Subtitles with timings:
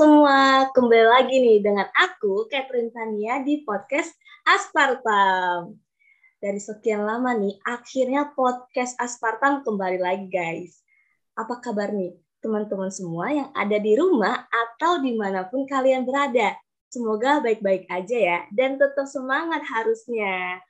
[0.00, 4.08] Semua, kembali lagi nih dengan aku, Catherine Tania di podcast
[4.48, 5.76] Aspartam.
[6.40, 10.80] Dari sekian lama nih, akhirnya podcast Aspartam kembali lagi guys.
[11.36, 16.56] Apa kabar nih teman-teman semua yang ada di rumah atau di mana pun kalian berada?
[16.88, 20.64] Semoga baik-baik aja ya, dan tetap semangat harusnya.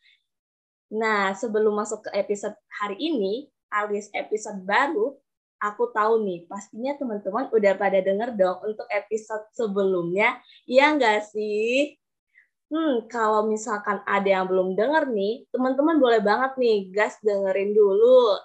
[0.90, 5.14] Nah, sebelum masuk ke episode hari ini, alias episode baru,
[5.60, 11.94] aku tahu nih, pastinya teman-teman udah pada denger dong untuk episode sebelumnya, ya nggak sih?
[12.72, 18.40] Hmm, kalau misalkan ada yang belum denger nih, teman-teman boleh banget nih gas dengerin dulu.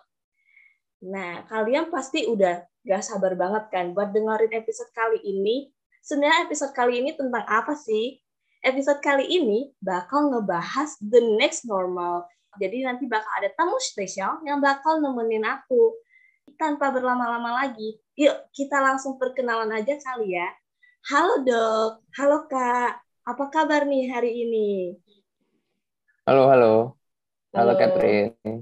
[1.06, 5.70] Nah, kalian pasti udah gak sabar banget kan buat dengerin episode kali ini.
[6.02, 8.18] Sebenarnya episode kali ini tentang apa sih?
[8.66, 14.64] Episode kali ini bakal ngebahas the next normal jadi nanti bakal ada tamu spesial yang
[14.64, 15.96] bakal nemenin aku.
[16.54, 20.46] Tanpa berlama-lama lagi, yuk kita langsung perkenalan aja kali ya.
[21.10, 24.94] Halo dok, halo kak, apa kabar nih hari ini?
[26.30, 26.74] Halo, halo.
[27.50, 27.82] Halo, halo.
[27.82, 28.62] Catherine.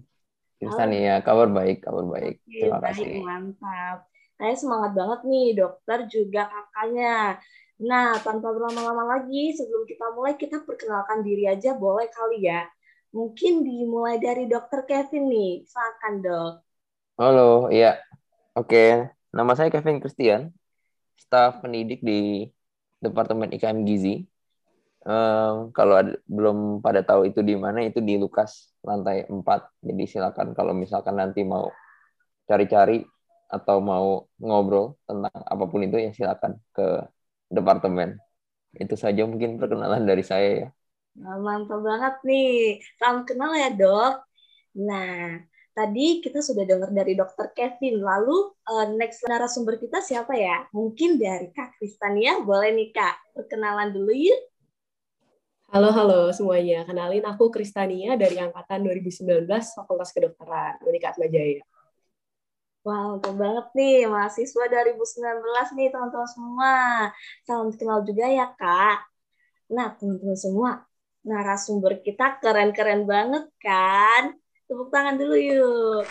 [0.56, 2.40] Kristania, kabar baik, kabar baik.
[2.40, 3.20] Oke, Terima baik, kasih.
[3.20, 3.98] Mantap.
[4.40, 7.36] Saya semangat banget nih, dokter juga kakaknya.
[7.84, 12.64] Nah, tanpa berlama-lama lagi, sebelum kita mulai, kita perkenalkan diri aja boleh kali ya.
[13.12, 15.54] Mungkin dimulai dari Dokter Kevin nih.
[15.68, 16.54] Silakan, Dok.
[17.14, 18.02] Halo, iya.
[18.58, 20.50] Oke, nama saya Kevin Christian,
[21.14, 22.50] staf pendidik di
[23.06, 24.26] Departemen IKM Gizi.
[25.06, 29.62] Um, kalau ada, belum pada tahu itu di mana, itu di Lukas lantai 4.
[29.86, 31.70] Jadi silakan kalau misalkan nanti mau
[32.50, 33.06] cari-cari
[33.46, 37.06] atau mau ngobrol tentang apa pun itu ya silakan ke
[37.54, 38.18] departemen.
[38.74, 40.70] Itu saja mungkin perkenalan dari saya ya.
[41.22, 42.82] Mantap banget nih.
[42.98, 44.14] Salam kenal ya, Dok.
[44.82, 48.00] Nah, tadi kita sudah dengar dari Dokter Kevin.
[48.00, 50.70] Lalu uh, next narasumber kita siapa ya?
[50.72, 52.40] Mungkin dari Kak Kristania.
[52.46, 53.34] Boleh nih, Kak.
[53.34, 54.42] Perkenalan dulu yuk.
[55.74, 56.86] Halo, halo semuanya.
[56.86, 61.66] Kenalin aku Kristania dari Angkatan 2019 Fakultas Kedokteran Unikat Majaya.
[62.86, 66.76] Wow, banget nih mahasiswa 2019 nih teman-teman semua.
[67.42, 69.08] Salam kenal juga ya, Kak.
[69.74, 70.72] Nah, teman-teman semua,
[71.26, 74.43] narasumber kita keren-keren banget kan?
[74.64, 76.06] Tepuk tangan dulu yuk.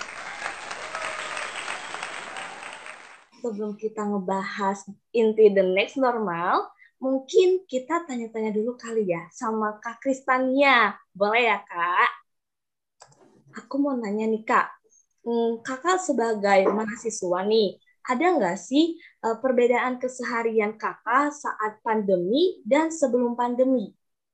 [3.40, 6.68] Sebelum kita ngebahas inti the next normal,
[7.02, 10.94] mungkin kita tanya-tanya dulu kali ya sama Kak Kristania.
[11.10, 12.10] Boleh ya Kak?
[13.64, 14.68] Aku mau nanya nih Kak,
[15.24, 22.90] hmm, Kakak sebagai mahasiswa nih, ada nggak sih eh, perbedaan keseharian kakak saat pandemi dan
[22.90, 23.92] sebelum pandemi?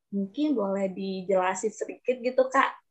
[0.09, 2.88] Mungkin boleh dijelasin sedikit gitu, Kak.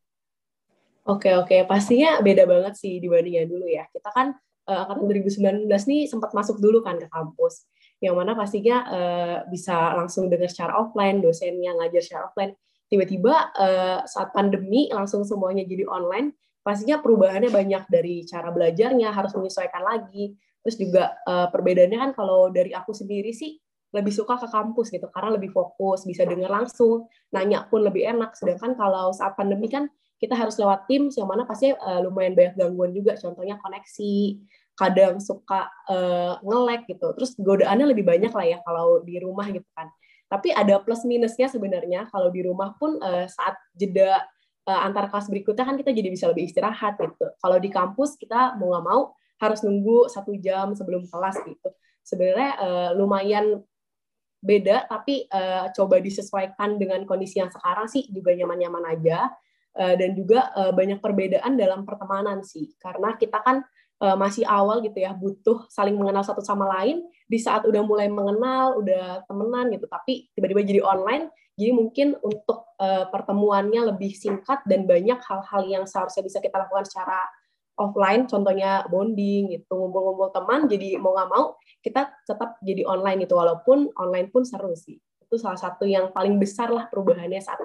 [1.07, 1.63] Oke, oke.
[1.63, 3.87] Pastinya beda banget sih dibandingnya dulu ya.
[3.87, 4.35] Kita kan
[4.67, 7.63] uh, angkatan 2019 nih sempat masuk dulu kan ke kampus.
[8.03, 12.51] Yang mana pastinya uh, bisa langsung dengar secara offline, dosennya ngajar secara offline.
[12.91, 19.31] Tiba-tiba uh, saat pandemi langsung semuanya jadi online, pastinya perubahannya banyak dari cara belajarnya, harus
[19.31, 20.35] menyesuaikan lagi.
[20.59, 23.55] Terus juga uh, perbedaannya kan kalau dari aku sendiri sih,
[23.95, 28.35] lebih suka ke kampus gitu karena lebih fokus bisa dengar langsung nanya pun lebih enak
[28.35, 29.87] sedangkan kalau saat pandemi kan
[30.17, 33.13] kita harus lewat tim yang mana pasti uh, lumayan banyak gangguan juga.
[33.17, 34.41] Contohnya koneksi
[34.77, 37.13] kadang suka uh, ngelek gitu.
[37.17, 39.89] Terus godaannya lebih banyak lah ya kalau di rumah gitu kan.
[40.27, 42.09] Tapi ada plus minusnya sebenarnya.
[42.09, 44.21] Kalau di rumah pun uh, saat jeda
[44.67, 47.25] uh, antar kelas berikutnya kan kita jadi bisa lebih istirahat gitu.
[47.37, 49.01] Kalau di kampus kita mau nggak mau
[49.37, 51.69] harus nunggu satu jam sebelum kelas gitu.
[52.01, 53.61] Sebenarnya uh, lumayan
[54.37, 59.33] beda tapi uh, coba disesuaikan dengan kondisi yang sekarang sih juga nyaman-nyaman aja
[59.77, 62.73] uh, dan juga uh, banyak perbedaan dalam pertemanan sih.
[62.81, 63.61] Karena kita kan
[64.01, 67.05] uh, masih awal gitu ya butuh saling mengenal satu sama lain.
[67.29, 72.69] Di saat udah mulai mengenal udah temenan gitu tapi tiba-tiba jadi online jadi mungkin untuk
[72.77, 77.17] uh, pertemuannya lebih singkat dan banyak hal-hal yang seharusnya bisa kita lakukan secara
[77.81, 78.29] offline.
[78.29, 83.89] Contohnya bonding gitu ngumpul-ngumpul teman jadi mau nggak mau kita tetap jadi online itu walaupun
[83.97, 85.01] online pun seru sih.
[85.17, 87.57] Itu salah satu yang paling besar lah perubahannya saat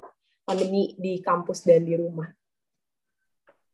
[0.42, 2.28] pandemi di kampus dan di rumah.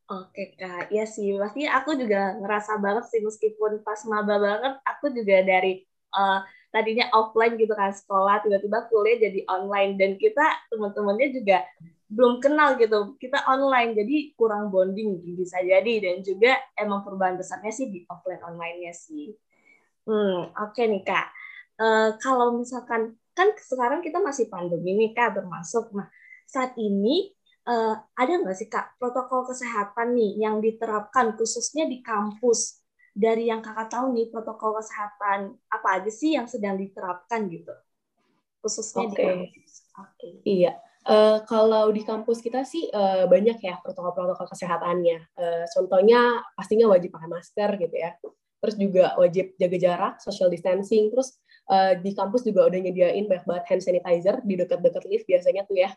[0.09, 1.37] Oke kak, ya sih.
[1.37, 5.85] Pasti aku juga ngerasa banget sih meskipun pas maba banget, aku juga dari
[6.17, 6.41] uh,
[6.73, 10.01] tadinya offline gitu kan sekolah tiba-tiba kuliah jadi online.
[10.01, 11.61] Dan kita teman-temannya juga
[12.09, 13.21] belum kenal gitu.
[13.21, 16.01] Kita online jadi kurang bonding bisa jadi.
[16.01, 19.37] Dan juga emang perubahan besarnya sih di offline online-nya sih.
[20.09, 21.27] Hmm oke nih kak.
[21.77, 25.93] Uh, kalau misalkan kan sekarang kita masih pandemi nih kak bermasuk.
[25.93, 26.09] Nah
[26.49, 27.29] saat ini
[27.69, 32.81] uh, ada nggak sih kak protokol kesehatan nih yang diterapkan khususnya di kampus
[33.13, 37.77] dari yang kakak tahu nih protokol kesehatan apa aja sih yang sedang diterapkan gitu
[38.63, 39.13] khususnya okay.
[39.13, 39.73] di kampus.
[39.95, 40.09] Oke.
[40.19, 40.33] Okay.
[40.45, 40.73] Iya.
[41.09, 45.19] Uh, kalau di kampus kita sih uh, banyak ya protokol-protokol kesehatannya.
[45.39, 48.13] Uh, contohnya pastinya wajib pakai masker gitu ya.
[48.59, 51.09] Terus juga wajib jaga jarak, social distancing.
[51.09, 55.63] Terus uh, di kampus juga udah nyediain banyak banget hand sanitizer di dekat-dekat lift biasanya
[55.69, 55.91] tuh ya.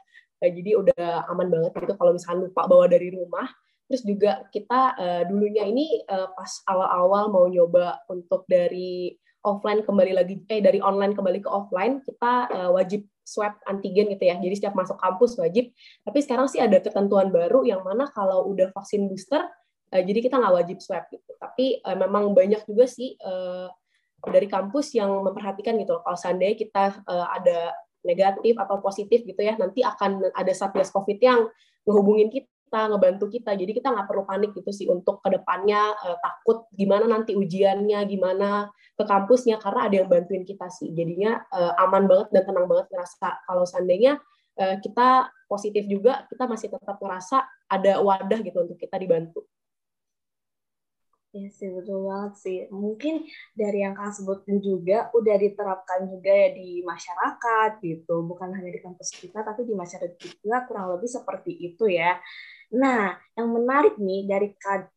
[0.44, 3.48] Uh, jadi udah aman banget gitu kalau misalnya lupa bawa dari rumah.
[3.92, 10.14] Terus juga kita uh, dulunya ini uh, pas awal-awal mau nyoba untuk dari offline kembali
[10.16, 14.40] lagi eh dari online kembali ke offline kita uh, wajib swab antigen gitu ya.
[14.40, 15.76] Jadi setiap masuk kampus wajib.
[16.08, 19.44] Tapi sekarang sih ada ketentuan baru yang mana kalau udah vaksin booster
[19.92, 21.32] uh, jadi kita nggak wajib swab gitu.
[21.36, 23.68] Tapi uh, memang banyak juga sih uh,
[24.30, 26.04] dari kampus yang memperhatikan gitu loh.
[26.06, 27.74] Kalau seandainya kita uh, ada
[28.06, 31.50] negatif atau positif gitu ya, nanti akan ada satgas COVID yang
[31.86, 33.58] ngehubungin kita ngebantu kita.
[33.58, 38.06] Jadi kita nggak perlu panik gitu sih untuk ke depannya uh, takut gimana nanti ujiannya,
[38.06, 40.94] gimana ke kampusnya karena ada yang bantuin kita sih.
[40.94, 44.22] Jadinya uh, aman banget dan tenang banget ngerasa kalau seandainya
[44.62, 49.44] uh, kita positif juga, kita masih tetap ngerasa ada wadah gitu untuk kita dibantu.
[51.32, 52.58] Ya sih betul banget sih.
[52.76, 53.24] Mungkin
[53.56, 58.16] dari yang kalian sebutin juga udah diterapkan juga ya di masyarakat gitu.
[58.28, 62.20] Bukan hanya di kampus kita tapi di masyarakat juga kurang lebih seperti itu ya.
[62.76, 64.48] Nah, yang menarik nih dari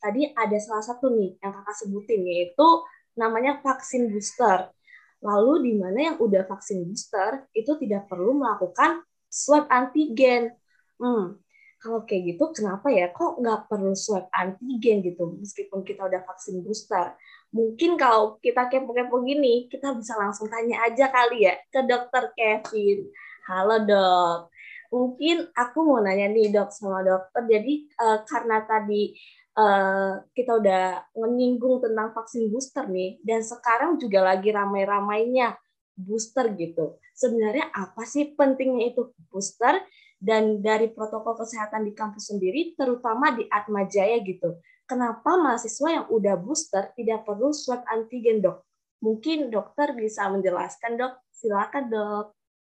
[0.03, 2.67] tadi ada salah satu nih yang kakak sebutin yaitu
[3.15, 4.75] namanya vaksin booster.
[5.23, 10.51] Lalu di mana yang udah vaksin booster itu tidak perlu melakukan swab antigen.
[10.99, 11.39] Hmm,
[11.85, 16.65] kalau kayak gitu kenapa ya kok nggak perlu swab antigen gitu meskipun kita udah vaksin
[16.65, 17.13] booster?
[17.53, 23.13] Mungkin kalau kita kepo-kepo gini, kita bisa langsung tanya aja kali ya ke dokter Kevin.
[23.45, 24.49] Halo dok,
[24.89, 27.45] mungkin aku mau nanya nih dok sama dokter.
[27.45, 29.13] Jadi uh, karena tadi
[29.61, 30.85] uh, kita udah
[31.21, 35.53] menyinggung tentang vaksin booster nih, dan sekarang juga lagi ramai-ramainya
[36.01, 36.97] booster gitu.
[37.13, 39.85] Sebenarnya apa sih pentingnya itu booster?
[40.25, 44.56] Dan dari protokol kesehatan di kampus sendiri, terutama di Atma Jaya gitu,
[44.88, 48.65] kenapa mahasiswa yang udah booster tidak perlu swab antigen dok?
[49.05, 51.12] Mungkin dokter bisa menjelaskan dok.
[51.29, 52.26] Silakan dok.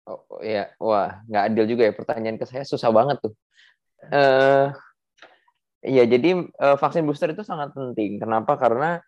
[0.09, 3.37] Oh, ya, wah nggak adil juga ya pertanyaan ke saya susah banget tuh.
[4.09, 4.75] Uh,
[5.85, 8.17] ya jadi uh, vaksin booster itu sangat penting.
[8.17, 8.57] Kenapa?
[8.57, 8.99] Karena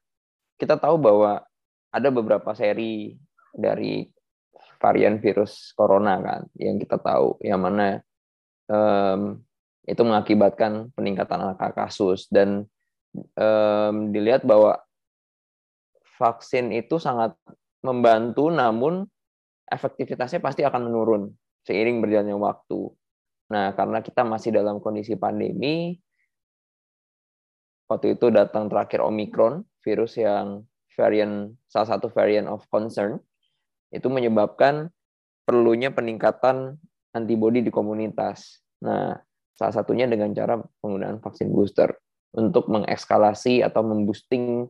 [0.61, 1.43] kita tahu bahwa
[1.91, 3.17] ada beberapa seri
[3.57, 4.07] dari
[4.79, 8.05] varian virus corona kan yang kita tahu yang mana
[8.69, 9.41] um,
[9.85, 12.65] itu mengakibatkan peningkatan angka kasus dan
[13.37, 14.81] um, dilihat bahwa
[16.17, 17.37] vaksin itu sangat
[17.85, 19.05] membantu namun
[19.69, 21.23] efektivitasnya pasti akan menurun
[21.65, 22.93] seiring berjalannya waktu.
[23.53, 26.01] Nah, karena kita masih dalam kondisi pandemi,
[27.89, 30.65] waktu itu datang terakhir Omicron, virus yang
[30.97, 33.21] varian salah satu varian of concern,
[33.93, 34.89] itu menyebabkan
[35.45, 36.81] perlunya peningkatan
[37.15, 38.61] antibodi di komunitas.
[38.83, 39.15] Nah,
[39.55, 41.95] salah satunya dengan cara penggunaan vaksin booster
[42.35, 44.67] untuk mengekskalasi atau memboosting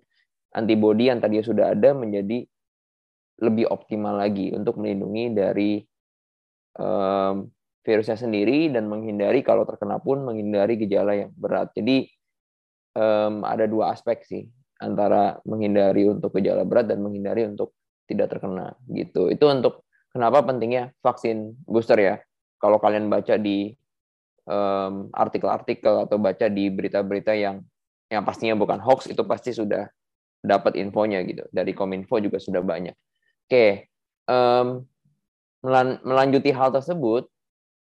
[0.53, 2.45] antibodi yang tadinya sudah ada menjadi
[3.43, 5.73] lebih optimal lagi untuk melindungi dari
[6.79, 7.49] um,
[7.83, 11.75] virusnya sendiri dan menghindari kalau terkena pun menghindari gejala yang berat.
[11.75, 12.07] Jadi
[12.95, 14.47] um, ada dua aspek sih
[14.79, 17.75] antara menghindari untuk gejala berat dan menghindari untuk
[18.07, 19.33] tidak terkena gitu.
[19.33, 22.17] Itu untuk kenapa pentingnya vaksin booster ya.
[22.65, 23.69] Kalau kalian baca di
[25.13, 27.61] artikel-artikel um, atau baca di berita-berita yang
[28.09, 29.85] yang pastinya bukan hoax itu pasti sudah
[30.41, 31.45] dapat infonya gitu.
[31.53, 32.97] Dari Kominfo juga sudah banyak.
[33.45, 33.89] Oke,
[34.29, 34.81] um,
[35.61, 37.29] melan melanjuti hal tersebut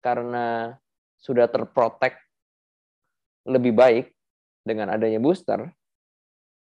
[0.01, 0.77] karena
[1.21, 2.17] sudah terprotek
[3.45, 4.13] lebih baik
[4.65, 5.69] dengan adanya booster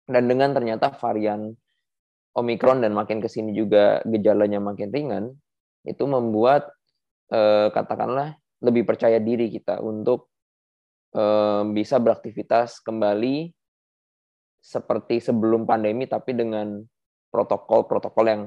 [0.05, 1.53] dan dengan ternyata varian
[2.33, 5.25] Omicron dan makin ke sini juga gejalanya makin ringan,
[5.85, 6.73] itu membuat
[7.31, 10.31] eh, katakanlah lebih percaya diri kita untuk
[11.15, 13.51] eh, bisa beraktivitas kembali
[14.63, 16.79] seperti sebelum pandemi tapi dengan
[17.27, 18.41] protokol-protokol yang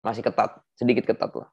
[0.00, 1.48] masih ketat, sedikit ketat lah.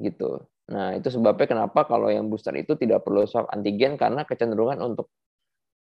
[0.00, 0.40] Gitu.
[0.68, 5.08] Nah, itu sebabnya kenapa kalau yang booster itu tidak perlu swab antigen karena kecenderungan untuk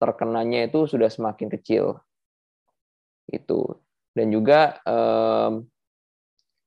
[0.03, 2.03] terkenanya itu sudah semakin kecil.
[3.31, 3.79] Itu.
[4.13, 5.65] Dan juga um,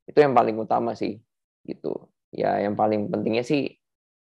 [0.08, 1.20] itu yang paling utama sih,
[1.68, 2.10] gitu.
[2.36, 3.72] Ya, yang paling pentingnya sih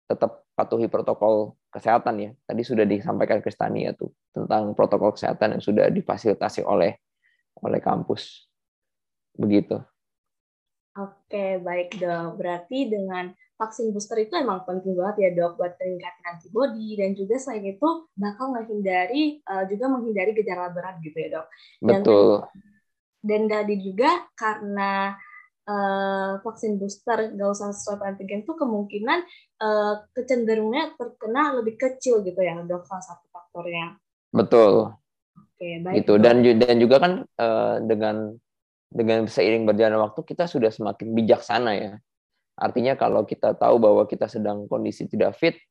[0.07, 2.31] tetap patuhi protokol kesehatan ya.
[2.47, 6.95] Tadi sudah disampaikan Kristania tuh tentang protokol kesehatan yang sudah difasilitasi oleh
[7.61, 8.47] oleh kampus.
[9.35, 9.77] Begitu.
[10.97, 12.41] Oke, baik dok.
[12.41, 17.41] Berarti dengan vaksin booster itu emang penting banget ya dok buat peningkatan antibody dan juga
[17.41, 21.47] selain itu bakal menghindari uh, juga menghindari gejala berat gitu ya dok.
[21.81, 22.29] Dan Betul.
[23.21, 25.17] dan tadi juga karena
[25.67, 29.19] uh, vaksin booster gak usah swab antigen itu kemungkinan
[29.61, 33.99] uh, kecenderungannya terkena lebih kecil gitu ya dok salah satu faktornya.
[34.31, 34.95] Betul.
[35.35, 36.03] Oke baik.
[36.03, 38.33] Itu dan dan juga kan uh, dengan
[38.87, 41.93] dengan seiring berjalan waktu kita sudah semakin bijaksana ya.
[42.57, 45.61] Artinya kalau kita tahu bahwa kita sedang kondisi tidak fit,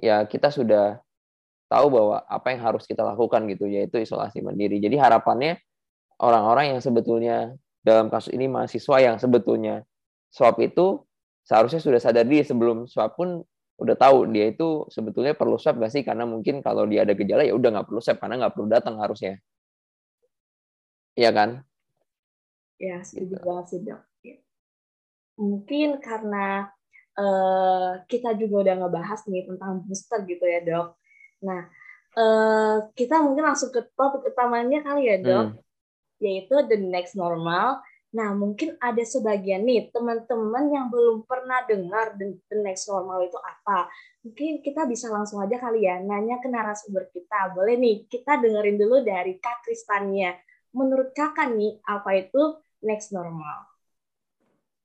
[0.00, 0.98] ya kita sudah
[1.70, 4.82] tahu bahwa apa yang harus kita lakukan gitu yaitu isolasi mandiri.
[4.82, 5.62] Jadi harapannya
[6.18, 9.82] orang-orang yang sebetulnya dalam kasus ini mahasiswa yang sebetulnya
[10.30, 11.02] swab itu
[11.42, 13.42] seharusnya sudah sadar diri sebelum swab pun
[13.82, 16.06] udah tahu dia itu sebetulnya perlu swab gak sih?
[16.06, 18.94] Karena mungkin kalau dia ada gejala ya udah nggak perlu swab karena nggak perlu datang
[19.02, 19.42] harusnya.
[21.18, 21.50] Iya kan?
[22.78, 23.42] Ya setuju gitu.
[23.42, 24.02] banget sih dok.
[24.22, 24.38] Ya.
[25.32, 26.70] mungkin karena
[27.18, 30.94] uh, kita juga udah ngebahas nih tentang booster gitu ya dok.
[31.42, 31.66] Nah
[32.14, 35.46] uh, kita mungkin langsung ke topik utamanya kali ya dok.
[35.50, 35.71] Hmm
[36.22, 37.82] yaitu the next normal.
[38.12, 43.88] Nah, mungkin ada sebagian nih teman-teman yang belum pernah dengar the, next normal itu apa.
[44.22, 47.56] Mungkin kita bisa langsung aja kali ya nanya ke narasumber kita.
[47.56, 50.36] Boleh nih, kita dengerin dulu dari Kak Kristania.
[50.76, 53.64] Menurut Kakak nih, apa itu next normal?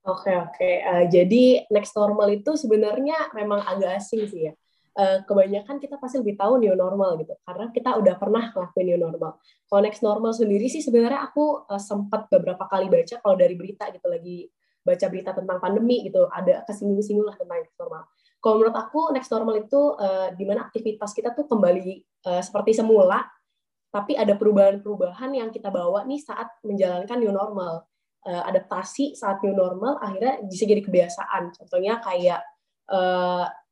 [0.07, 0.71] Oke, oke.
[0.87, 4.53] Uh, jadi next normal itu sebenarnya memang agak asing sih ya
[4.97, 8.99] uh, kebanyakan kita pasti lebih tahu new normal gitu karena kita udah pernah ngelakuin new
[8.99, 9.37] normal.
[9.69, 13.87] Kalau next normal sendiri sih sebenarnya aku uh, sempat beberapa kali baca kalau dari berita
[13.93, 14.49] gitu lagi
[14.81, 18.03] baca berita tentang pandemi gitu ada kesinggung-singgung lah tentang next normal.
[18.37, 23.21] Kalau menurut aku next normal itu uh, di aktivitas kita tuh kembali uh, seperti semula
[23.87, 27.87] tapi ada perubahan-perubahan yang kita bawa nih saat menjalankan new normal.
[28.27, 31.55] Uh, adaptasi saat new normal akhirnya bisa jadi kebiasaan.
[31.55, 32.43] Contohnya kayak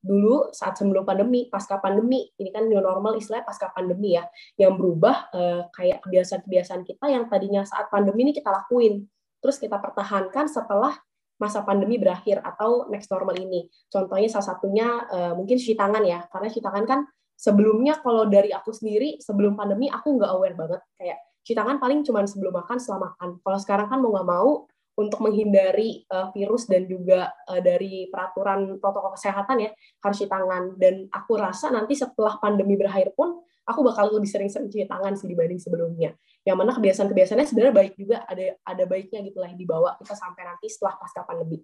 [0.06, 4.24] dulu saat sebelum pandemi, pasca pandemi, ini kan new normal istilah pasca pandemi ya,
[4.62, 9.02] yang berubah eh, kayak kebiasaan-kebiasaan kita yang tadinya saat pandemi ini kita lakuin,
[9.42, 10.94] terus kita pertahankan setelah
[11.42, 13.68] masa pandemi berakhir atau next normal ini.
[13.90, 17.00] Contohnya salah satunya eh, mungkin cuci tangan ya, karena cuci tangan kan
[17.36, 20.82] sebelumnya kalau dari aku sendiri sebelum pandemi aku nggak aware banget.
[21.02, 23.42] Kayak cuci tangan paling cuma sebelum makan setelah makan.
[23.42, 28.80] Kalau sekarang kan mau nggak mau untuk menghindari uh, virus dan juga uh, dari peraturan
[28.80, 29.72] protokol kesehatan ya
[30.02, 30.64] harus cuci tangan.
[30.80, 35.28] Dan aku rasa nanti setelah pandemi berakhir pun aku bakal lebih sering-sering cuci tangan sih
[35.28, 36.16] dibanding sebelumnya.
[36.48, 40.72] Yang mana kebiasaan-kebiasaannya sebenarnya baik juga ada ada baiknya gitu lah dibawa kita sampai nanti
[40.72, 41.60] setelah pasca pandemi.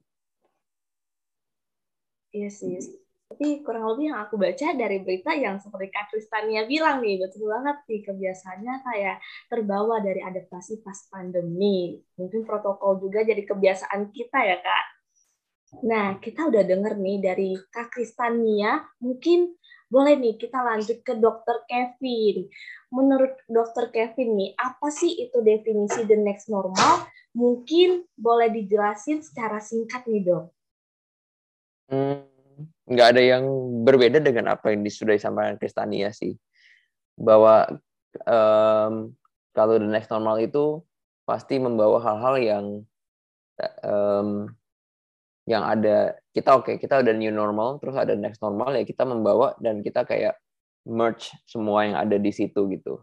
[2.32, 3.01] Iya sih
[3.32, 7.48] tapi kurang lebih yang aku baca dari berita yang seperti Kak Kristania bilang nih, betul
[7.48, 11.96] banget sih kebiasaannya kayak terbawa dari adaptasi pas pandemi.
[12.20, 14.86] Mungkin protokol juga jadi kebiasaan kita ya Kak.
[15.88, 19.56] Nah, kita udah denger nih dari Kak Kristania, mungkin
[19.88, 22.52] boleh nih kita lanjut ke Dokter Kevin.
[22.92, 27.08] Menurut Dokter Kevin nih, apa sih itu definisi the next normal?
[27.32, 30.52] Mungkin boleh dijelasin secara singkat nih dok.
[31.92, 32.31] Hmm,
[32.90, 33.44] nggak ada yang
[33.86, 36.36] berbeda dengan apa yang sudah disampaikan Kristania sih.
[37.16, 37.70] Bahwa
[38.26, 39.16] um,
[39.56, 40.84] kalau the next normal itu
[41.24, 42.66] pasti membawa hal-hal yang
[43.86, 44.50] um,
[45.50, 49.04] yang ada kita oke okay, kita ada new normal terus ada next normal ya kita
[49.04, 50.38] membawa dan kita kayak
[50.86, 53.02] merge semua yang ada di situ gitu.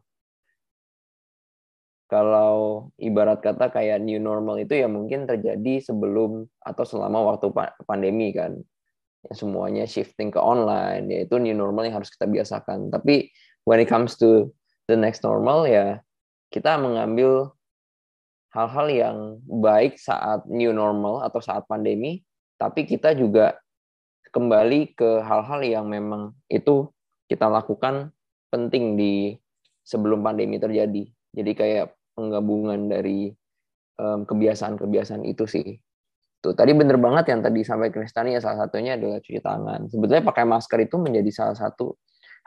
[2.08, 7.52] Kalau ibarat kata kayak new normal itu ya mungkin terjadi sebelum atau selama waktu
[7.84, 8.56] pandemi kan
[9.26, 11.10] ya semuanya shifting ke online.
[11.10, 12.92] Yaitu new normal yang harus kita biasakan.
[12.92, 13.32] Tapi
[13.66, 14.50] when it comes to
[14.86, 16.00] the next normal ya
[16.48, 17.52] kita mengambil
[18.56, 22.24] hal-hal yang baik saat new normal atau saat pandemi
[22.56, 23.60] tapi kita juga
[24.32, 26.88] kembali ke hal-hal yang memang itu
[27.28, 28.10] kita lakukan
[28.48, 29.36] penting di
[29.84, 31.04] sebelum pandemi terjadi.
[31.32, 33.32] Jadi kayak penggabungan dari
[33.98, 35.74] kebiasaan-kebiasaan itu sih
[36.48, 39.84] Tuh, tadi bener banget yang tadi sampai Kristani ya salah satunya adalah cuci tangan.
[39.92, 41.92] Sebetulnya pakai masker itu menjadi salah satu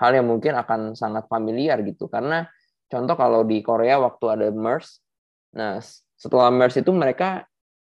[0.01, 2.09] hal yang mungkin akan sangat familiar gitu.
[2.09, 2.49] Karena
[2.89, 5.05] contoh kalau di Korea waktu ada MERS,
[5.53, 5.77] nah
[6.17, 7.45] setelah MERS itu mereka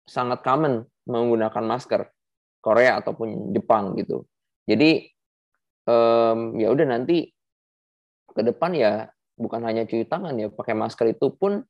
[0.04, 2.12] sangat common menggunakan masker
[2.60, 4.28] Korea ataupun Jepang gitu.
[4.68, 5.08] Jadi
[5.88, 7.32] um, ya udah nanti
[8.28, 9.08] ke depan ya
[9.40, 11.64] bukan hanya cuci tangan ya pakai masker itu pun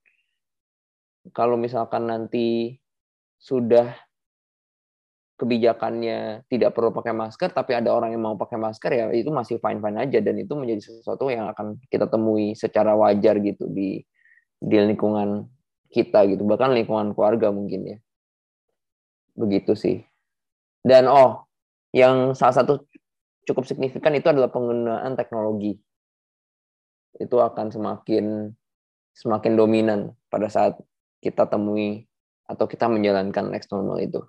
[1.38, 2.82] kalau misalkan nanti
[3.38, 3.94] sudah
[5.44, 9.60] kebijakannya tidak perlu pakai masker tapi ada orang yang mau pakai masker ya itu masih
[9.60, 14.00] fine fine aja dan itu menjadi sesuatu yang akan kita temui secara wajar gitu di
[14.64, 15.52] di lingkungan
[15.92, 17.98] kita gitu bahkan lingkungan keluarga mungkin ya.
[19.38, 19.98] Begitu sih.
[20.82, 21.46] Dan oh
[21.94, 22.74] yang salah satu
[23.46, 25.78] cukup signifikan itu adalah penggunaan teknologi.
[27.20, 28.50] Itu akan semakin
[29.14, 30.00] semakin dominan
[30.32, 30.82] pada saat
[31.22, 32.10] kita temui
[32.50, 34.26] atau kita menjalankan next normal itu.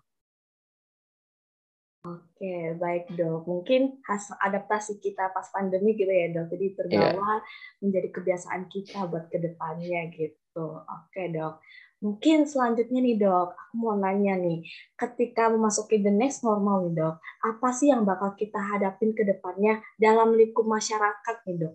[2.44, 3.48] Oke, baik dok.
[3.48, 6.52] Mungkin hasil adaptasi kita pas pandemi gitu ya dok.
[6.52, 7.80] Jadi terbawa yeah.
[7.80, 10.84] menjadi kebiasaan kita buat ke depannya gitu.
[10.84, 11.64] Oke dok.
[12.04, 14.60] Mungkin selanjutnya nih dok, aku mau nanya nih,
[14.92, 19.80] ketika memasuki the next normal nih dok, apa sih yang bakal kita hadapin ke depannya
[19.96, 21.74] dalam lingkup masyarakat nih dok?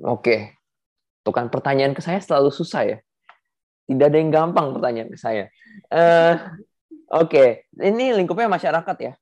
[0.00, 0.56] Oke,
[1.20, 2.98] itu kan pertanyaan ke saya selalu susah ya.
[3.84, 5.52] Tidak ada yang gampang pertanyaan ke saya.
[5.92, 6.40] Uh,
[7.06, 7.86] Oke, okay.
[7.86, 9.12] ini lingkupnya masyarakat ya?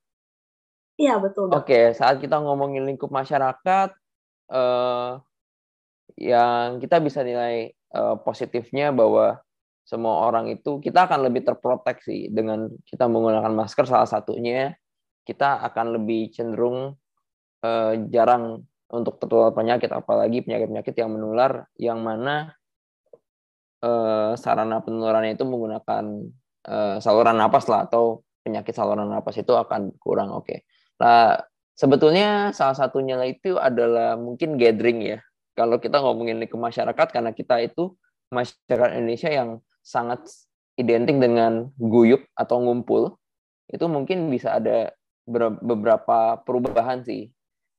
[0.97, 1.53] Iya betul.
[1.53, 1.85] Oke, okay.
[1.93, 3.93] saat kita ngomongin lingkup masyarakat,
[4.49, 5.21] uh,
[6.15, 9.41] yang kita bisa nilai uh, positifnya bahwa
[9.85, 14.73] semua orang itu kita akan lebih terproteksi dengan kita menggunakan masker salah satunya
[15.29, 16.97] kita akan lebih cenderung
[17.61, 22.57] uh, jarang untuk tertular penyakit apalagi penyakit-penyakit yang menular yang mana
[23.85, 26.05] uh, sarana penularannya itu menggunakan
[26.69, 30.45] uh, saluran napas lah atau penyakit saluran napas itu akan kurang oke.
[30.45, 30.59] Okay.
[31.01, 31.41] Nah,
[31.75, 35.19] sebetulnya salah satunya itu adalah mungkin gathering ya.
[35.55, 37.95] Kalau kita ngomongin ke masyarakat karena kita itu
[38.35, 40.27] masyarakat Indonesia yang sangat
[40.75, 43.15] identik dengan guyup atau ngumpul,
[43.71, 44.91] itu mungkin bisa ada
[45.63, 47.31] beberapa perubahan sih.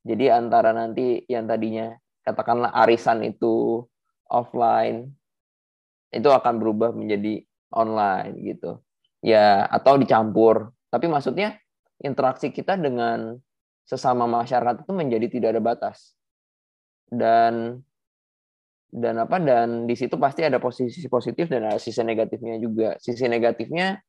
[0.05, 1.91] Jadi antara nanti yang tadinya
[2.23, 3.83] katakanlah arisan itu
[4.31, 5.11] offline,
[6.15, 7.43] itu akan berubah menjadi
[7.75, 8.79] online gitu.
[9.19, 10.71] Ya, atau dicampur.
[10.89, 11.59] Tapi maksudnya
[11.99, 13.37] interaksi kita dengan
[13.85, 16.17] sesama masyarakat itu menjadi tidak ada batas.
[17.05, 17.83] Dan
[18.95, 22.95] dan apa dan di situ pasti ada posisi positif dan ada sisi negatifnya juga.
[22.97, 23.99] Sisi negatifnya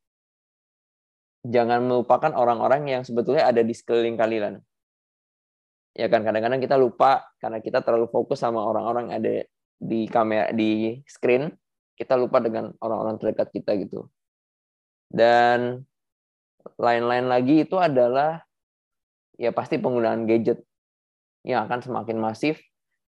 [1.43, 4.63] jangan melupakan orang-orang yang sebetulnya ada di sekeliling kalian.
[5.97, 9.43] Ya kan kadang-kadang kita lupa karena kita terlalu fokus sama orang-orang ada
[9.77, 11.49] di kamera di screen
[11.97, 14.05] kita lupa dengan orang-orang terdekat kita gitu.
[15.09, 15.81] Dan
[16.77, 18.45] lain-lain lagi itu adalah
[19.41, 20.61] ya pasti penggunaan gadget
[21.41, 22.61] yang akan semakin masif,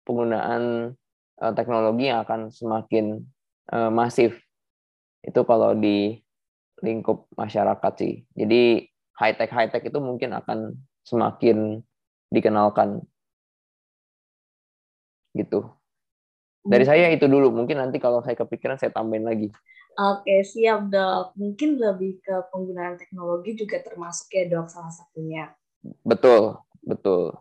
[0.09, 0.95] penggunaan
[1.43, 3.29] uh, teknologi yang akan semakin
[3.71, 4.41] uh, masif.
[5.21, 6.17] Itu kalau di
[6.81, 8.25] lingkup masyarakat sih.
[8.33, 8.87] Jadi
[9.19, 11.83] high tech high tech itu mungkin akan semakin
[12.31, 13.03] dikenalkan
[15.35, 15.78] gitu.
[16.69, 17.49] Dari saya itu dulu.
[17.51, 19.49] Mungkin nanti kalau saya kepikiran saya tambahin lagi.
[19.99, 21.35] Oke, siap dok.
[21.35, 25.51] Mungkin lebih ke penggunaan teknologi juga termasuk ya dok salah satunya.
[26.07, 27.35] Betul, betul.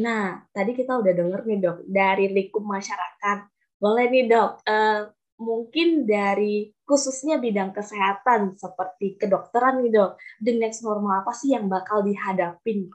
[0.00, 3.38] Nah, tadi kita udah denger nih dok, dari lingkup masyarakat.
[3.76, 10.80] Boleh nih dok, uh, mungkin dari khususnya bidang kesehatan seperti kedokteran nih dok, the next
[10.80, 12.88] normal apa sih yang bakal dihadapin?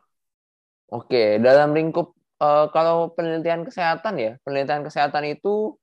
[0.90, 5.78] Oke, dalam lingkup uh, kalau penelitian kesehatan ya, penelitian kesehatan itu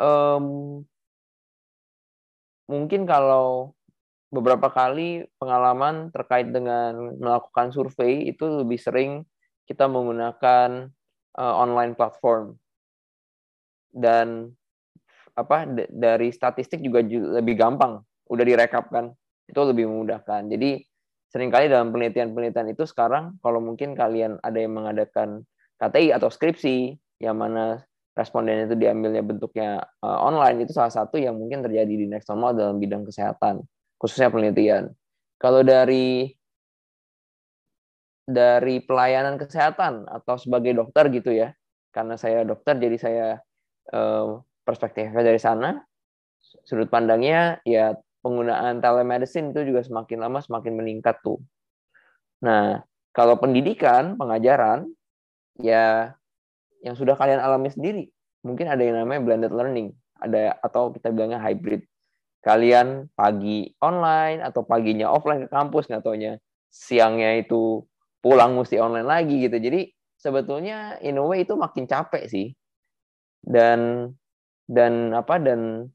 [0.00, 0.80] um,
[2.68, 3.76] mungkin kalau
[4.32, 9.22] beberapa kali pengalaman terkait dengan melakukan survei itu lebih sering
[9.64, 10.90] kita menggunakan
[11.38, 12.58] uh, online platform.
[13.94, 14.50] Dan
[15.34, 17.98] apa dari statistik juga lebih gampang
[18.30, 19.10] udah direkapkan
[19.50, 20.78] itu lebih memudahkan jadi
[21.34, 25.42] sering kali dalam penelitian-penelitian itu sekarang kalau mungkin kalian ada yang mengadakan
[25.78, 27.82] KTI atau skripsi yang mana
[28.14, 32.54] responden itu diambilnya bentuknya uh, online itu salah satu yang mungkin terjadi di next normal
[32.54, 33.66] dalam bidang kesehatan
[33.98, 34.94] khususnya penelitian.
[35.40, 36.30] Kalau dari
[38.24, 41.52] dari pelayanan kesehatan atau sebagai dokter gitu ya,
[41.92, 43.26] karena saya dokter jadi saya
[43.92, 45.76] uh, perspektifnya dari sana
[46.64, 47.92] sudut pandangnya ya
[48.24, 51.40] penggunaan telemedicine itu juga semakin lama semakin meningkat tuh.
[52.40, 52.80] Nah,
[53.12, 54.88] kalau pendidikan, pengajaran
[55.58, 56.14] ya
[56.82, 58.10] yang sudah kalian alami sendiri.
[58.44, 61.84] Mungkin ada yang namanya blended learning, ada atau kita bilangnya hybrid.
[62.44, 66.36] Kalian pagi online atau paginya offline ke kampus nggak taunya
[66.68, 67.88] siangnya itu
[68.20, 69.56] pulang mesti online lagi gitu.
[69.56, 69.88] Jadi
[70.20, 72.52] sebetulnya in a way itu makin capek sih.
[73.40, 74.12] Dan
[74.68, 75.88] dan apa dan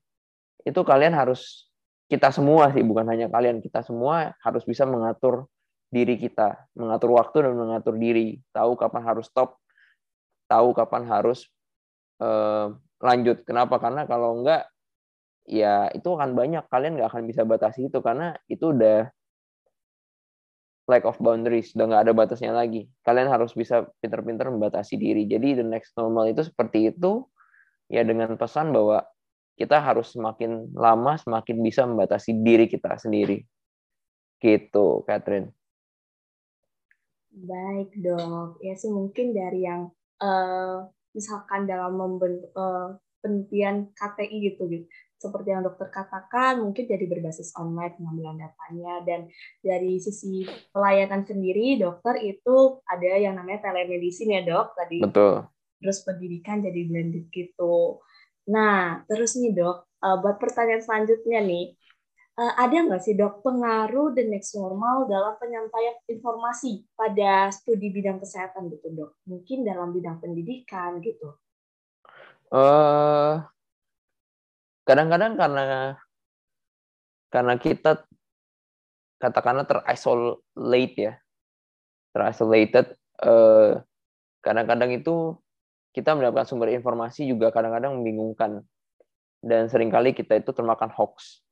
[0.65, 1.69] itu kalian harus
[2.09, 5.45] kita semua sih bukan hanya kalian kita semua harus bisa mengatur
[5.89, 9.57] diri kita, mengatur waktu dan mengatur diri, tahu kapan harus stop,
[10.45, 11.49] tahu kapan harus
[12.21, 13.41] uh, lanjut.
[13.43, 13.81] Kenapa?
[13.81, 14.69] Karena kalau enggak,
[15.49, 16.65] ya itu akan banyak.
[16.69, 19.09] Kalian nggak akan bisa batasi itu karena itu udah
[20.89, 22.89] lack of boundaries, udah nggak ada batasnya lagi.
[23.05, 25.29] Kalian harus bisa pinter-pinter membatasi diri.
[25.29, 27.25] Jadi the next normal itu seperti itu,
[27.89, 29.05] ya dengan pesan bahwa
[29.53, 33.45] kita harus semakin lama semakin bisa membatasi diri kita sendiri.
[34.39, 35.58] Gitu, Catherine.
[37.29, 44.65] Baik dok, ya sih mungkin dari yang uh, misalkan dalam membentuk uh, penelitian KTI gitu,
[44.71, 44.87] gitu.
[45.19, 48.93] Seperti yang dokter katakan mungkin jadi berbasis online pengambilan datanya.
[49.03, 49.19] Dan
[49.59, 55.03] dari sisi pelayanan sendiri dokter itu ada yang namanya telemedicine ya dok tadi.
[55.03, 55.43] Betul.
[55.83, 57.99] Terus pendidikan jadi blended gitu.
[58.47, 61.75] Nah terus nih dok uh, buat pertanyaan selanjutnya nih
[62.39, 68.23] uh, ada nggak sih dok pengaruh the next normal dalam penyampaian informasi pada studi bidang
[68.23, 69.11] kesehatan gitu dok?
[69.27, 71.35] Mungkin dalam bidang pendidikan gitu.
[72.49, 73.43] Uh,
[74.87, 75.99] kadang-kadang karena
[77.29, 78.01] karena kita
[79.21, 81.13] katakanlah terisolate ya
[82.09, 83.71] terisolated kadang eh,
[84.41, 85.37] kadang-kadang itu
[85.93, 88.65] kita mendapatkan sumber informasi juga kadang-kadang membingungkan.
[89.39, 91.43] Dan sering kali kita itu termakan hoax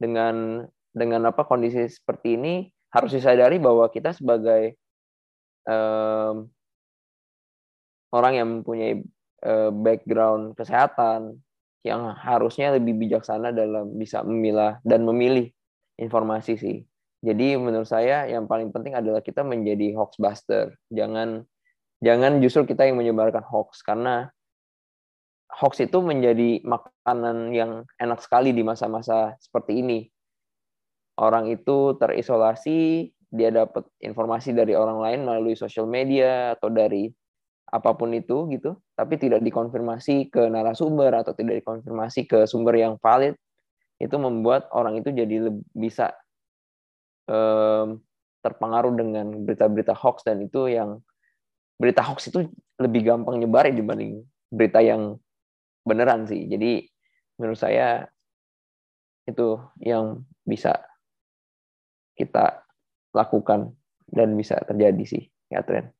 [0.00, 2.54] dengan dengan apa kondisi seperti ini
[2.90, 4.74] harus disadari bahwa kita sebagai
[5.68, 6.50] um,
[8.10, 9.04] orang yang mempunyai
[9.46, 11.38] uh, background kesehatan
[11.86, 15.48] yang harusnya lebih bijaksana dalam bisa memilah dan memilih
[15.96, 16.78] informasi sih.
[17.20, 20.76] Jadi menurut saya yang paling penting adalah kita menjadi hoax buster.
[20.88, 21.44] Jangan
[22.00, 24.32] jangan justru kita yang menyebarkan hoax karena
[25.58, 30.06] hoax itu menjadi makanan yang enak sekali di masa-masa seperti ini.
[31.20, 37.10] Orang itu terisolasi, dia dapat informasi dari orang lain melalui sosial media atau dari
[37.70, 42.98] apa pun itu gitu, tapi tidak dikonfirmasi ke narasumber atau tidak dikonfirmasi ke sumber yang
[42.98, 43.38] valid,
[44.02, 46.10] itu membuat orang itu jadi lebih bisa
[47.30, 48.02] um,
[48.42, 50.98] terpengaruh dengan berita-berita hoax dan itu yang
[51.76, 52.48] berita hoax itu
[52.80, 55.20] lebih gampang nyebar dibanding berita yang
[55.84, 56.46] beneran sih.
[56.46, 56.84] Jadi
[57.40, 58.04] menurut saya
[59.24, 60.76] itu yang bisa
[62.18, 62.64] kita
[63.16, 63.72] lakukan
[64.10, 65.94] dan bisa terjadi sih, Catherine.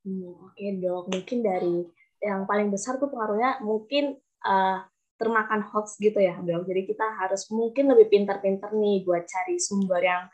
[0.00, 1.84] Hmm, Oke dok, mungkin dari
[2.20, 4.84] yang paling besar tuh pengaruhnya mungkin uh,
[5.20, 6.64] termakan hoax gitu ya dok.
[6.64, 10.24] Jadi kita harus mungkin lebih pintar-pintar nih buat cari sumber yang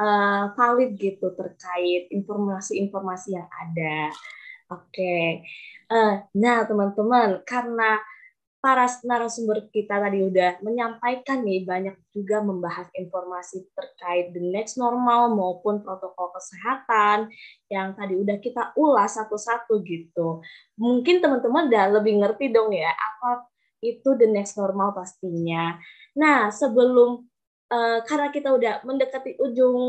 [0.00, 4.08] uh, valid gitu terkait informasi-informasi yang ada.
[4.70, 5.42] Oke,
[5.90, 7.98] uh, nah teman-teman karena
[8.62, 15.32] para narasumber kita tadi udah menyampaikan nih banyak juga membahas informasi terkait the next normal
[15.32, 17.32] maupun protokol kesehatan
[17.66, 20.44] yang tadi udah kita ulas satu-satu gitu.
[20.78, 23.50] Mungkin teman-teman udah lebih ngerti dong ya apa
[23.82, 25.80] itu the next normal pastinya.
[26.14, 27.26] Nah, sebelum
[27.72, 29.80] uh, karena kita udah mendekati ujung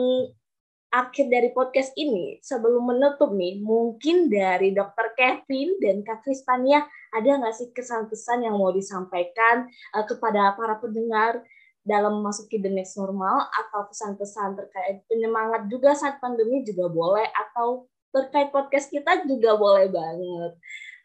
[0.92, 5.16] akhir dari podcast ini, sebelum menutup nih, mungkin dari Dr.
[5.16, 6.84] Kevin dan Kak Kristania,
[7.16, 11.40] ada nggak sih kesan-pesan yang mau disampaikan uh, kepada para pendengar
[11.82, 17.90] dalam memasuki the next normal atau pesan-pesan terkait penyemangat juga saat pandemi juga boleh atau
[18.12, 20.54] terkait podcast kita juga boleh banget.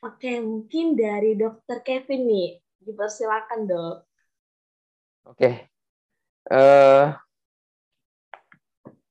[0.04, 1.80] Oke, mungkin dari Dr.
[1.80, 2.48] Kevin nih,
[2.82, 3.96] dipersilakan dok.
[5.26, 5.70] Oke,
[6.52, 7.10] uh,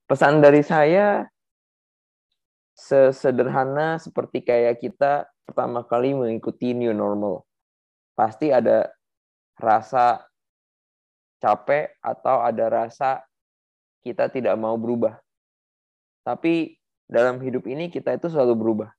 [0.06, 1.26] pesan dari saya
[2.78, 7.42] sesederhana seperti kayak kita pertama kali mengikuti new normal.
[8.14, 8.86] Pasti ada
[9.58, 10.22] rasa
[11.42, 13.26] capek atau ada rasa
[14.06, 15.18] kita tidak mau berubah.
[16.22, 16.78] Tapi
[17.10, 18.90] dalam hidup ini kita itu selalu berubah.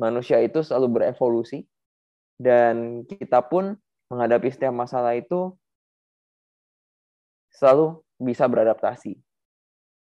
[0.00, 1.68] Manusia itu selalu berevolusi
[2.40, 3.76] dan kita pun
[4.08, 5.52] menghadapi setiap masalah itu
[7.52, 9.20] selalu bisa beradaptasi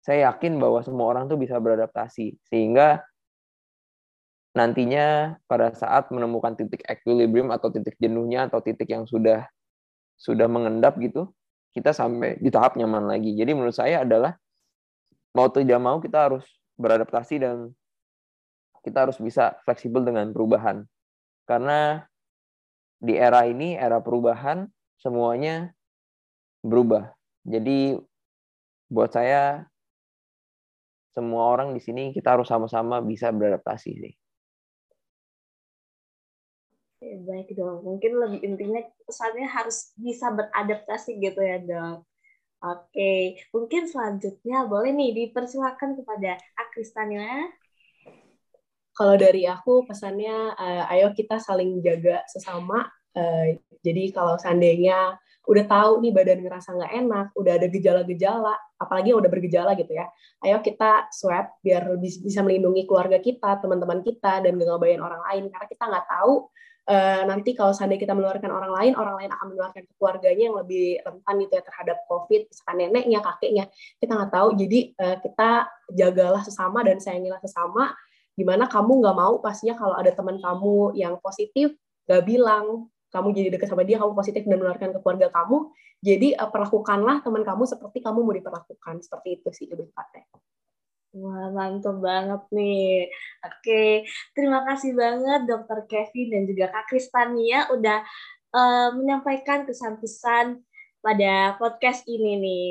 [0.00, 3.04] saya yakin bahwa semua orang tuh bisa beradaptasi sehingga
[4.56, 9.46] nantinya pada saat menemukan titik equilibrium atau titik jenuhnya atau titik yang sudah
[10.18, 11.30] sudah mengendap gitu
[11.70, 13.30] kita sampai di tahap nyaman lagi.
[13.38, 14.34] Jadi menurut saya adalah
[15.34, 16.42] mau tidak mau kita harus
[16.74, 17.70] beradaptasi dan
[18.82, 20.82] kita harus bisa fleksibel dengan perubahan.
[21.46, 22.02] Karena
[22.98, 24.66] di era ini era perubahan
[24.98, 25.70] semuanya
[26.66, 27.14] berubah.
[27.46, 27.96] Jadi
[28.90, 29.69] buat saya
[31.10, 34.14] semua orang di sini kita harus sama-sama bisa beradaptasi sih.
[37.00, 37.80] baik dong.
[37.80, 42.04] Mungkin lebih intinya pesannya harus bisa beradaptasi gitu ya dok.
[42.60, 47.48] Oke, mungkin selanjutnya boleh nih dipersilakan kepada Akristania.
[48.92, 52.84] Kalau dari aku pesannya, uh, ayo kita saling jaga sesama.
[53.16, 55.16] Uh, jadi kalau seandainya
[55.48, 59.92] udah tahu nih badan ngerasa nggak enak, udah ada gejala-gejala, apalagi yang udah bergejala gitu
[59.96, 60.06] ya,
[60.44, 65.20] ayo kita swab biar lebih bisa melindungi keluarga kita, teman-teman kita, dan gak ngebayin orang
[65.32, 66.48] lain, karena kita nggak tahu
[66.90, 70.56] uh, nanti kalau seandainya kita menularkan orang lain, orang lain akan menularkan ke keluarganya yang
[70.60, 73.64] lebih rentan gitu ya terhadap COVID, misalkan neneknya, kakeknya,
[73.98, 75.50] kita nggak tahu, jadi uh, kita
[75.96, 77.96] jagalah sesama dan sayangilah sesama,
[78.36, 81.74] gimana kamu nggak mau pastinya kalau ada teman kamu yang positif,
[82.08, 85.74] gak bilang, kamu jadi dekat sama dia, kamu positif dan menularkan ke keluarga kamu.
[86.00, 88.94] Jadi uh, perlakukanlah teman kamu seperti kamu mau diperlakukan.
[89.02, 90.24] Seperti itu sih lebih tepatnya.
[91.10, 93.10] Wah, mantap banget nih.
[93.42, 98.06] Oke, terima kasih banget Dokter Kevin dan juga Kak Kristania udah
[98.54, 100.62] uh, menyampaikan kesan-kesan
[101.02, 102.68] pada podcast ini nih.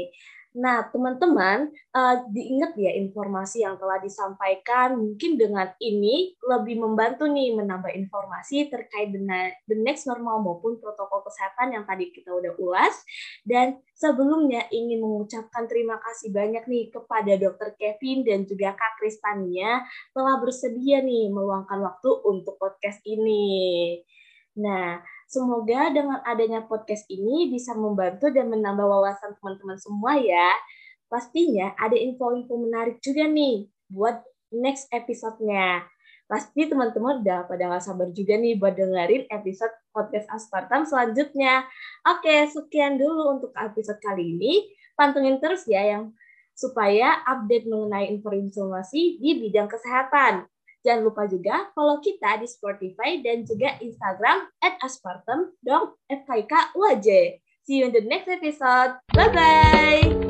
[0.50, 4.98] Nah, teman-teman, uh, diingat ya informasi yang telah disampaikan.
[4.98, 11.22] Mungkin dengan ini lebih membantu nih menambah informasi terkait dengan the next normal maupun protokol
[11.22, 12.98] kesehatan yang tadi kita udah ulas.
[13.46, 17.78] Dan sebelumnya ingin mengucapkan terima kasih banyak nih kepada Dr.
[17.78, 19.86] Kevin dan juga Kak Kristania
[20.18, 24.02] telah bersedia nih meluangkan waktu untuk podcast ini.
[24.58, 24.98] Nah,
[25.30, 30.58] Semoga dengan adanya podcast ini bisa membantu dan menambah wawasan teman-teman semua ya.
[31.06, 35.86] Pastinya ada info-info menarik juga nih buat next episode-nya.
[36.26, 41.62] Pasti teman-teman udah pada nggak sabar juga nih buat dengerin episode podcast Aspartam selanjutnya.
[42.10, 44.66] Oke, sekian dulu untuk episode kali ini.
[44.98, 46.10] Pantengin terus ya yang
[46.58, 50.50] supaya update mengenai informasi di bidang kesehatan.
[50.86, 55.52] Jangan lupa juga follow kita di Spotify dan juga Instagram at aspartem.
[57.68, 58.98] See you in the next episode.
[59.14, 60.29] Bye-bye!